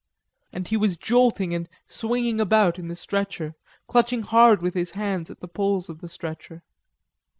[0.51, 3.53] And he was jolting and swinging about in the stretcher,
[3.85, 6.63] clutching hard with his hands at the poles of the stretcher.